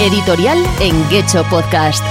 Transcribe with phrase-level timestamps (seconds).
[0.00, 2.04] Editorial en Guecho Podcast.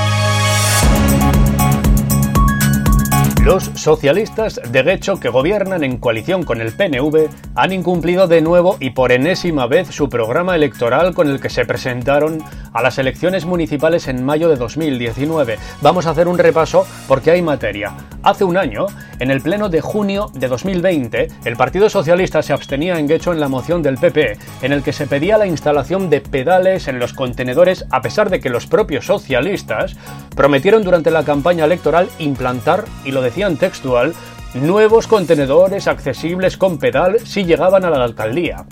[3.42, 8.76] Los socialistas de Guecho que gobiernan en coalición con el PNV han incumplido de nuevo
[8.82, 12.44] y por enésima vez su programa electoral con el que se presentaron
[12.78, 15.58] a las elecciones municipales en mayo de 2019.
[15.82, 17.92] Vamos a hacer un repaso porque hay materia.
[18.22, 18.86] Hace un año,
[19.18, 23.40] en el pleno de junio de 2020, el Partido Socialista se abstenía en Guecho en
[23.40, 27.14] la moción del PP, en el que se pedía la instalación de pedales en los
[27.14, 29.96] contenedores a pesar de que los propios socialistas
[30.36, 34.14] prometieron durante la campaña electoral implantar, y lo decían textual,
[34.54, 38.66] nuevos contenedores accesibles con pedal si llegaban a la alcaldía.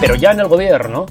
[0.00, 1.04] Pero ya en el gobierno,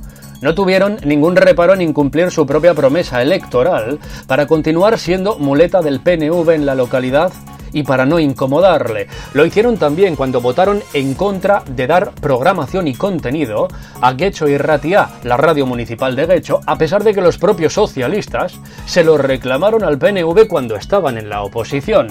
[0.46, 6.02] no tuvieron ningún reparo en incumplir su propia promesa electoral para continuar siendo muleta del
[6.02, 7.34] PNV en la localidad
[7.74, 9.08] y para no incomodarle.
[9.34, 14.56] Lo hicieron también cuando votaron en contra de dar programación y contenido a Guecho y
[14.60, 19.18] Ratia, la radio municipal de Guecho, a pesar de que los propios socialistas se lo
[19.18, 22.10] reclamaron al PNV cuando estaban en la oposición.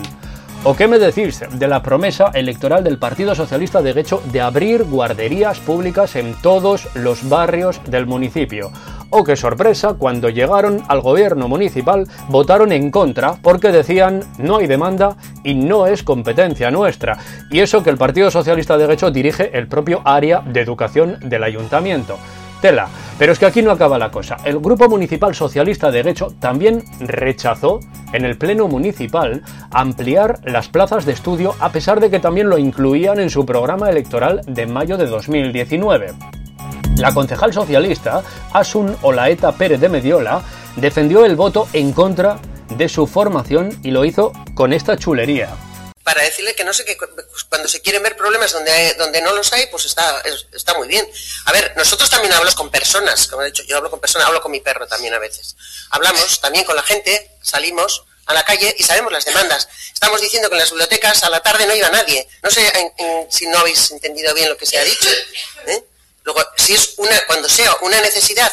[0.67, 4.85] ¿O qué me decís de la promesa electoral del Partido Socialista de Guecho de abrir
[4.85, 8.73] guarderías públicas en todos los barrios del municipio?
[9.11, 14.67] Oh, qué sorpresa, cuando llegaron al gobierno municipal votaron en contra porque decían no hay
[14.67, 17.19] demanda y no es competencia nuestra.
[17.51, 21.45] Y eso que el Partido Socialista de Guecho dirige el propio área de educación del
[21.45, 22.19] ayuntamiento.
[23.19, 24.39] Pero es que aquí no acaba la cosa.
[24.45, 27.81] El Grupo Municipal Socialista de Guecho también rechazó
[28.13, 32.57] en el Pleno Municipal ampliar las plazas de estudio a pesar de que también lo
[32.57, 36.15] incluían en su programa electoral de mayo de 2019.
[36.97, 40.41] La concejal socialista, Asun Olaeta Pérez de Mediola,
[40.77, 42.39] defendió el voto en contra
[42.79, 45.51] de su formación y lo hizo con esta chulería.
[46.05, 46.97] Para decirle que no sé que
[47.49, 51.11] cuando se quieren ver problemas donde, donde no los hay, pues está, está muy bien.
[51.47, 54.43] A ver, nosotros también hablamos con personas, como he dicho, yo hablo con personas, hablo
[54.43, 55.57] con mi perro también a veces.
[55.91, 59.69] Hablamos también con la gente, salimos a la calle y sabemos las demandas.
[59.93, 62.29] Estamos diciendo que en las bibliotecas a la tarde no iba nadie.
[62.43, 62.71] No sé
[63.31, 65.09] si no habéis entendido bien lo que se ha dicho.
[65.67, 65.85] ¿eh?
[66.23, 68.53] Luego, si es una, cuando sea una necesidad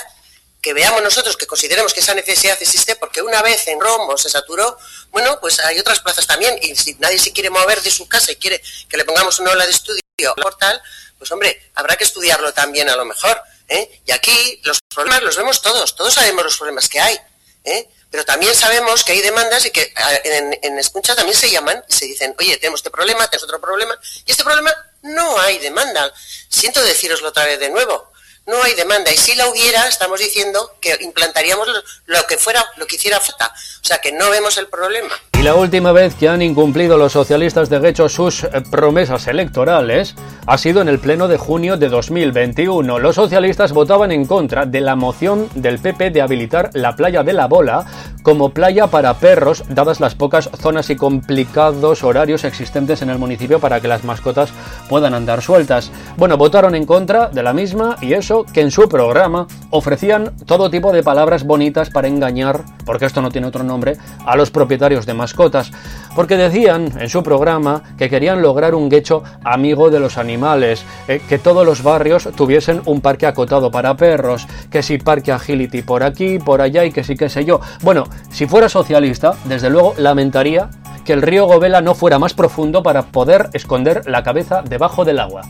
[0.61, 4.29] que veamos nosotros, que consideremos que esa necesidad existe, porque una vez en Romo se
[4.29, 4.77] saturó,
[5.09, 8.31] bueno, pues hay otras plazas también, y si nadie se quiere mover de su casa
[8.31, 10.01] y quiere que le pongamos una ola de estudio
[10.41, 10.81] portal,
[11.17, 13.41] pues hombre, habrá que estudiarlo también a lo mejor.
[13.67, 14.01] ¿eh?
[14.05, 17.19] Y aquí los problemas los vemos todos, todos sabemos los problemas que hay.
[17.63, 17.87] ¿eh?
[18.09, 19.93] Pero también sabemos que hay demandas y que
[20.23, 23.61] en, en escucha también se llaman y se dicen, oye, tenemos este problema, tenemos otro
[23.61, 24.73] problema, y este problema
[25.03, 26.13] no hay demanda.
[26.49, 28.10] Siento deciroslo otra vez de nuevo.
[28.45, 29.11] No hay demanda.
[29.11, 31.67] Y si la hubiera, estamos diciendo que implantaríamos
[32.05, 33.53] lo, que fuera, lo que hiciera falta.
[33.81, 35.13] O sea que no vemos el problema.
[35.41, 40.15] Y la última vez que han incumplido los socialistas de Guecho sus eh, promesas electorales
[40.45, 42.99] ha sido en el pleno de junio de 2021.
[42.99, 47.33] Los socialistas votaban en contra de la moción del PP de habilitar la playa de
[47.33, 47.87] la Bola
[48.21, 53.59] como playa para perros, dadas las pocas zonas y complicados horarios existentes en el municipio
[53.59, 54.53] para que las mascotas
[54.89, 55.91] puedan andar sueltas.
[56.17, 60.69] Bueno, votaron en contra de la misma y eso que en su programa ofrecían todo
[60.69, 65.05] tipo de palabras bonitas para engañar, porque esto no tiene otro nombre, a los propietarios
[65.05, 65.71] de mascotas,
[66.15, 71.21] porque decían en su programa que querían lograr un guecho amigo de los animales, eh,
[71.27, 76.03] que todos los barrios tuviesen un parque acotado para perros, que si parque agility por
[76.03, 77.59] aquí, por allá y que sí que sé yo.
[77.81, 80.69] Bueno, si fuera socialista, desde luego lamentaría
[81.05, 85.19] que el río Govela no fuera más profundo para poder esconder la cabeza debajo del
[85.19, 85.41] agua.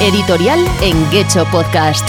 [0.00, 2.08] Editorial en Gecho Podcast.